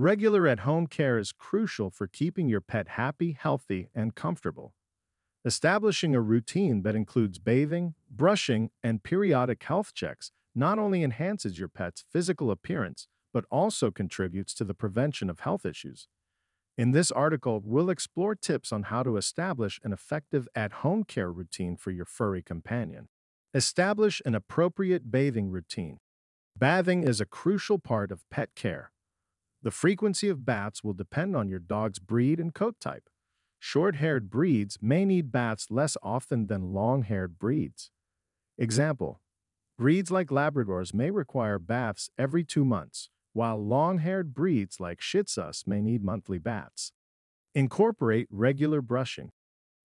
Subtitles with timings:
[0.00, 4.72] Regular at home care is crucial for keeping your pet happy, healthy, and comfortable.
[5.44, 11.66] Establishing a routine that includes bathing, brushing, and periodic health checks not only enhances your
[11.66, 16.06] pet's physical appearance, but also contributes to the prevention of health issues.
[16.76, 21.32] In this article, we'll explore tips on how to establish an effective at home care
[21.32, 23.08] routine for your furry companion.
[23.52, 25.98] Establish an appropriate bathing routine.
[26.56, 28.92] Bathing is a crucial part of pet care.
[29.62, 33.08] The frequency of baths will depend on your dog's breed and coat type.
[33.58, 37.90] Short haired breeds may need baths less often than long haired breeds.
[38.56, 39.20] Example
[39.76, 45.24] Breeds like Labradors may require baths every two months, while long haired breeds like Shih
[45.24, 46.92] Tzus may need monthly baths.
[47.54, 49.30] Incorporate regular brushing.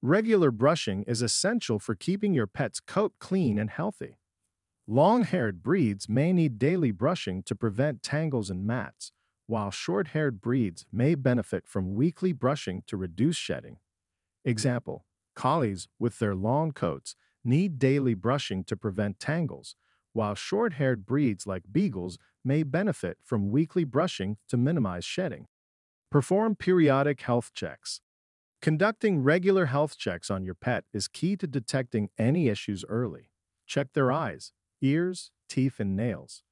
[0.00, 4.18] Regular brushing is essential for keeping your pet's coat clean and healthy.
[4.86, 9.10] Long haired breeds may need daily brushing to prevent tangles and mats,
[9.46, 13.78] while short haired breeds may benefit from weekly brushing to reduce shedding.
[14.44, 19.76] Example Collies, with their long coats, need daily brushing to prevent tangles,
[20.12, 25.46] while short haired breeds like Beagles may benefit from weekly brushing to minimize shedding.
[26.10, 28.00] Perform periodic health checks.
[28.62, 33.30] Conducting regular health checks on your pet is key to detecting any issues early.
[33.66, 36.42] Check their eyes, ears, teeth, and nails.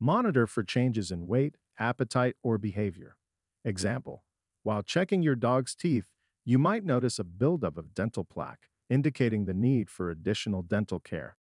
[0.00, 3.16] Monitor for changes in weight, appetite, or behavior.
[3.64, 4.22] Example
[4.62, 6.10] While checking your dog's teeth,
[6.44, 11.36] you might notice a buildup of dental plaque, indicating the need for additional dental care.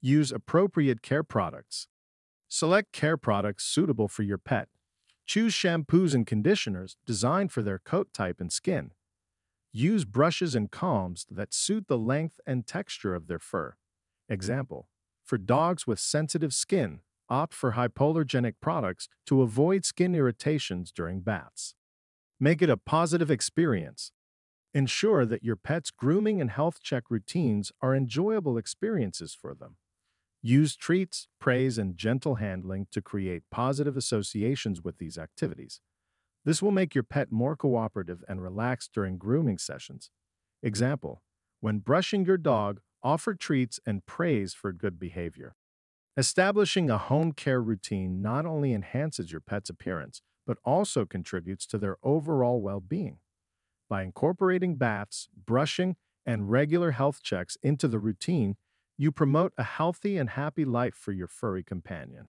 [0.00, 1.88] Use appropriate care products.
[2.48, 4.68] Select care products suitable for your pet.
[5.26, 8.90] Choose shampoos and conditioners designed for their coat type and skin.
[9.72, 13.74] Use brushes and combs that suit the length and texture of their fur.
[14.28, 14.88] Example
[15.24, 21.74] For dogs with sensitive skin, opt for hypoallergenic products to avoid skin irritations during baths.
[22.40, 24.12] Make it a positive experience.
[24.72, 29.76] Ensure that your pet's grooming and health check routines are enjoyable experiences for them.
[30.42, 35.80] Use treats, praise, and gentle handling to create positive associations with these activities.
[36.44, 40.10] This will make your pet more cooperative and relaxed during grooming sessions.
[40.62, 41.22] Example
[41.60, 45.56] When brushing your dog, offer treats and praise for good behavior.
[46.16, 51.76] Establishing a home care routine not only enhances your pet's appearance, but also contributes to
[51.76, 53.18] their overall well being.
[53.88, 58.56] By incorporating baths, brushing, and regular health checks into the routine,
[58.96, 62.28] you promote a healthy and happy life for your furry companion.